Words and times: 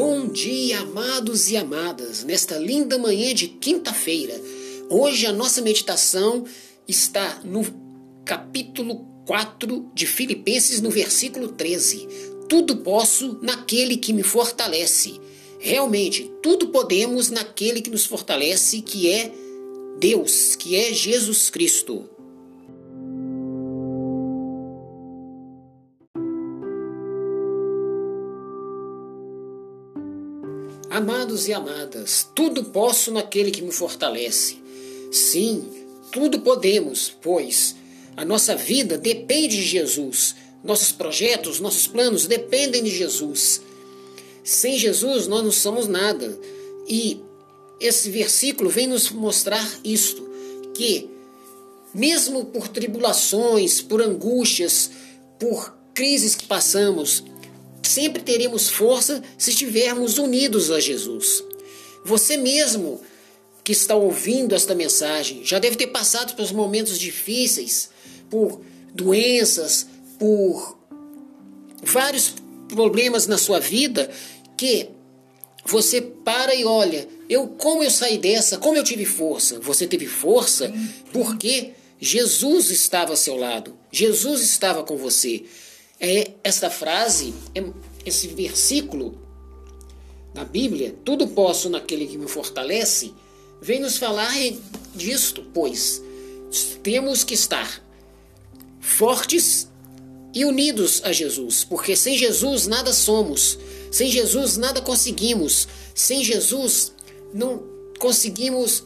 Bom 0.00 0.28
dia, 0.28 0.78
amados 0.78 1.50
e 1.50 1.56
amadas, 1.56 2.22
nesta 2.22 2.56
linda 2.56 2.96
manhã 2.96 3.34
de 3.34 3.48
quinta-feira. 3.48 4.40
Hoje 4.88 5.26
a 5.26 5.32
nossa 5.32 5.60
meditação 5.60 6.44
está 6.86 7.40
no 7.42 7.66
capítulo 8.24 9.04
4 9.26 9.90
de 9.92 10.06
Filipenses, 10.06 10.80
no 10.80 10.88
versículo 10.88 11.48
13. 11.48 12.06
Tudo 12.48 12.76
posso 12.76 13.40
naquele 13.42 13.96
que 13.96 14.12
me 14.12 14.22
fortalece. 14.22 15.20
Realmente, 15.58 16.30
tudo 16.44 16.68
podemos 16.68 17.28
naquele 17.28 17.82
que 17.82 17.90
nos 17.90 18.06
fortalece, 18.06 18.80
que 18.82 19.10
é 19.10 19.32
Deus, 19.98 20.54
que 20.54 20.76
é 20.76 20.92
Jesus 20.92 21.50
Cristo. 21.50 22.08
Amados 30.98 31.46
e 31.46 31.52
amadas, 31.52 32.28
tudo 32.34 32.64
posso 32.64 33.12
naquele 33.12 33.52
que 33.52 33.62
me 33.62 33.70
fortalece. 33.70 34.56
Sim, 35.12 35.64
tudo 36.10 36.40
podemos, 36.40 37.16
pois 37.22 37.76
a 38.16 38.24
nossa 38.24 38.56
vida 38.56 38.98
depende 38.98 39.58
de 39.58 39.62
Jesus. 39.62 40.34
Nossos 40.64 40.90
projetos, 40.90 41.60
nossos 41.60 41.86
planos 41.86 42.26
dependem 42.26 42.82
de 42.82 42.90
Jesus. 42.90 43.62
Sem 44.42 44.76
Jesus 44.76 45.28
nós 45.28 45.44
não 45.44 45.52
somos 45.52 45.86
nada. 45.86 46.36
E 46.88 47.20
esse 47.78 48.10
versículo 48.10 48.68
vem 48.68 48.88
nos 48.88 49.08
mostrar 49.12 49.70
isto, 49.84 50.28
que 50.74 51.08
mesmo 51.94 52.46
por 52.46 52.66
tribulações, 52.66 53.80
por 53.80 54.02
angústias, 54.02 54.90
por 55.38 55.72
crises 55.94 56.34
que 56.34 56.48
passamos, 56.48 57.22
Sempre 57.88 58.22
teremos 58.22 58.68
força 58.68 59.22
se 59.38 59.48
estivermos 59.48 60.18
unidos 60.18 60.70
a 60.70 60.78
Jesus. 60.78 61.42
Você 62.04 62.36
mesmo 62.36 63.00
que 63.64 63.72
está 63.72 63.94
ouvindo 63.94 64.54
esta 64.54 64.74
mensagem 64.74 65.42
já 65.42 65.58
deve 65.58 65.74
ter 65.74 65.86
passado 65.86 66.36
pelos 66.36 66.52
momentos 66.52 66.98
difíceis, 66.98 67.88
por 68.28 68.60
doenças, 68.92 69.86
por 70.18 70.78
vários 71.82 72.34
problemas 72.68 73.26
na 73.26 73.38
sua 73.38 73.58
vida 73.58 74.10
que 74.54 74.90
você 75.64 76.02
para 76.02 76.54
e 76.54 76.66
olha, 76.66 77.08
eu 77.26 77.48
como 77.48 77.82
eu 77.82 77.90
saí 77.90 78.18
dessa, 78.18 78.58
como 78.58 78.76
eu 78.76 78.84
tive 78.84 79.06
força. 79.06 79.58
Você 79.60 79.86
teve 79.86 80.06
força 80.06 80.70
porque 81.10 81.72
Jesus 81.98 82.70
estava 82.70 83.12
ao 83.12 83.16
seu 83.16 83.36
lado. 83.36 83.74
Jesus 83.90 84.42
estava 84.42 84.82
com 84.84 84.98
você. 84.98 85.46
É 86.00 86.32
esta 86.44 86.70
frase, 86.70 87.34
é, 87.54 87.64
esse 88.06 88.28
versículo 88.28 89.18
na 90.34 90.44
Bíblia, 90.44 90.94
tudo 91.04 91.26
posso 91.28 91.68
naquele 91.68 92.06
que 92.06 92.16
me 92.16 92.28
fortalece, 92.28 93.12
vem 93.60 93.80
nos 93.80 93.98
falar 93.98 94.32
disto, 94.94 95.42
pois 95.52 96.02
temos 96.82 97.24
que 97.24 97.34
estar 97.34 97.82
fortes 98.80 99.68
e 100.32 100.44
unidos 100.44 101.02
a 101.04 101.12
Jesus, 101.12 101.64
porque 101.64 101.96
sem 101.96 102.16
Jesus 102.16 102.66
nada 102.66 102.92
somos, 102.92 103.58
sem 103.90 104.10
Jesus 104.10 104.56
nada 104.56 104.80
conseguimos, 104.80 105.66
sem 105.94 106.22
Jesus 106.22 106.92
não 107.34 107.64
conseguimos 107.98 108.84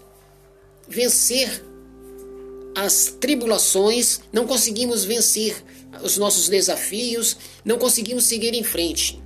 vencer 0.88 1.64
as 2.74 3.14
tribulações, 3.20 4.20
não 4.32 4.46
conseguimos 4.46 5.04
vencer 5.04 5.62
os 6.02 6.16
nossos 6.16 6.48
desafios, 6.48 7.36
não 7.64 7.78
conseguimos 7.78 8.24
seguir 8.24 8.54
em 8.54 8.62
frente. 8.62 9.20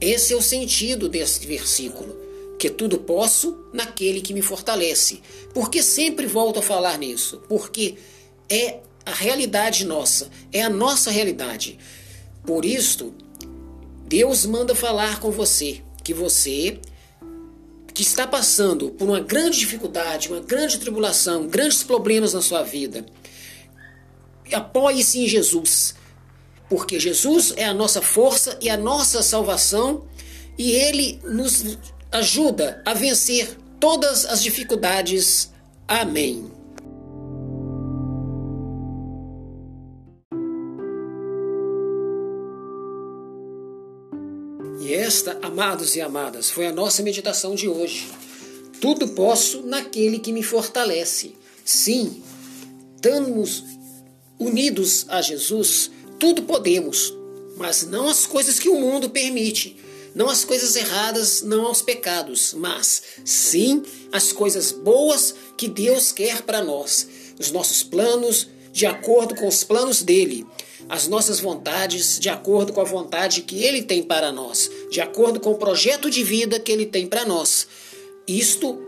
Esse 0.00 0.32
é 0.32 0.36
o 0.36 0.42
sentido 0.42 1.08
desse 1.08 1.46
versículo, 1.46 2.16
que 2.58 2.70
tudo 2.70 2.98
posso 2.98 3.56
naquele 3.72 4.20
que 4.20 4.34
me 4.34 4.42
fortalece. 4.42 5.20
Porque 5.52 5.82
sempre 5.82 6.26
volto 6.26 6.58
a 6.58 6.62
falar 6.62 6.98
nisso? 6.98 7.42
Porque 7.48 7.96
é 8.48 8.80
a 9.04 9.12
realidade 9.12 9.84
nossa, 9.84 10.30
é 10.52 10.62
a 10.62 10.70
nossa 10.70 11.10
realidade. 11.10 11.78
Por 12.44 12.64
isso, 12.64 13.14
Deus 14.06 14.46
manda 14.46 14.74
falar 14.74 15.20
com 15.20 15.30
você, 15.30 15.82
que 16.04 16.14
você 16.14 16.78
que 17.92 18.02
está 18.02 18.26
passando 18.26 18.90
por 18.90 19.08
uma 19.08 19.20
grande 19.20 19.58
dificuldade, 19.58 20.28
uma 20.28 20.40
grande 20.40 20.78
tribulação, 20.78 21.46
grandes 21.48 21.82
problemas 21.82 22.34
na 22.34 22.42
sua 22.42 22.62
vida, 22.62 23.06
apoie-se 24.52 25.18
em 25.20 25.28
Jesus, 25.28 25.94
porque 26.68 26.98
Jesus 26.98 27.52
é 27.56 27.64
a 27.64 27.74
nossa 27.74 28.02
força 28.02 28.58
e 28.60 28.68
a 28.68 28.76
nossa 28.76 29.22
salvação 29.22 30.04
e 30.58 30.72
ele 30.72 31.20
nos 31.24 31.78
ajuda 32.10 32.82
a 32.84 32.94
vencer 32.94 33.56
todas 33.78 34.24
as 34.24 34.42
dificuldades. 34.42 35.50
Amém. 35.86 36.50
E 44.80 44.94
esta, 44.94 45.38
amados 45.42 45.96
e 45.96 46.00
amadas, 46.00 46.50
foi 46.50 46.66
a 46.66 46.72
nossa 46.72 47.02
meditação 47.02 47.54
de 47.54 47.68
hoje. 47.68 48.08
Tudo 48.80 49.08
posso 49.08 49.62
naquele 49.62 50.18
que 50.18 50.32
me 50.32 50.42
fortalece. 50.42 51.34
Sim, 51.64 52.22
estamos 52.94 53.64
unidos 54.38 55.06
a 55.08 55.20
Jesus, 55.22 55.90
tudo 56.18 56.42
podemos, 56.42 57.14
mas 57.56 57.86
não 57.86 58.08
as 58.08 58.26
coisas 58.26 58.58
que 58.58 58.68
o 58.68 58.80
mundo 58.80 59.10
permite, 59.10 59.76
não 60.14 60.28
as 60.28 60.44
coisas 60.44 60.76
erradas, 60.76 61.42
não 61.42 61.66
aos 61.66 61.82
pecados, 61.82 62.54
mas 62.54 63.02
sim 63.24 63.82
as 64.12 64.32
coisas 64.32 64.72
boas 64.72 65.34
que 65.56 65.68
Deus 65.68 66.12
quer 66.12 66.42
para 66.42 66.62
nós, 66.62 67.06
os 67.38 67.50
nossos 67.50 67.82
planos 67.82 68.48
de 68.72 68.86
acordo 68.86 69.34
com 69.34 69.48
os 69.48 69.64
planos 69.64 70.02
dele 70.02 70.46
as 70.88 71.08
nossas 71.08 71.40
vontades 71.40 72.18
de 72.18 72.28
acordo 72.28 72.72
com 72.72 72.80
a 72.80 72.84
vontade 72.84 73.42
que 73.42 73.64
Ele 73.64 73.82
tem 73.82 74.02
para 74.02 74.30
nós, 74.30 74.70
de 74.90 75.00
acordo 75.00 75.40
com 75.40 75.50
o 75.50 75.58
projeto 75.58 76.10
de 76.10 76.22
vida 76.22 76.60
que 76.60 76.70
Ele 76.70 76.86
tem 76.86 77.06
para 77.06 77.24
nós. 77.24 77.66
Isto 78.26 78.80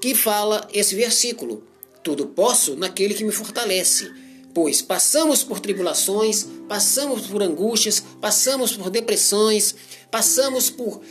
que 0.00 0.14
fala 0.14 0.68
esse 0.72 0.94
versículo: 0.94 1.62
Tudo 2.02 2.26
posso 2.26 2.76
naquele 2.76 3.14
que 3.14 3.24
me 3.24 3.32
fortalece. 3.32 4.10
Pois 4.56 4.80
passamos 4.80 5.44
por 5.44 5.60
tribulações, 5.60 6.46
passamos 6.66 7.26
por 7.26 7.42
angústias, 7.42 8.02
passamos 8.22 8.74
por 8.74 8.88
depressões, 8.88 9.74
passamos 10.10 10.70
por 10.70 11.02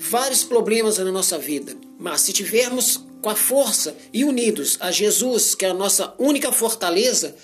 vários 0.00 0.42
problemas 0.42 0.96
na 0.96 1.12
nossa 1.12 1.36
vida. 1.36 1.76
Mas 1.98 2.22
se 2.22 2.32
tivermos 2.32 3.04
com 3.20 3.28
a 3.28 3.34
força 3.34 3.94
e 4.14 4.24
unidos 4.24 4.78
a 4.80 4.90
Jesus, 4.90 5.54
que 5.54 5.66
é 5.66 5.68
a 5.68 5.74
nossa 5.74 6.14
única 6.18 6.50
fortaleza, 6.50 7.36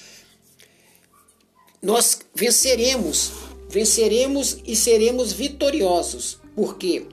nós 1.83 2.21
venceremos, 2.35 3.33
venceremos 3.69 4.57
e 4.65 4.75
seremos 4.75 5.35
vitoriosos, 5.35 6.39
porque 6.57 7.07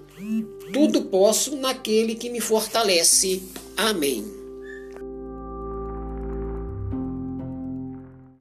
tudo 0.72 1.01
posso 1.01 1.57
naquele 1.57 2.16
que 2.16 2.29
me 2.29 2.39
fortalece. 2.39 3.44
Amém. 3.75 4.38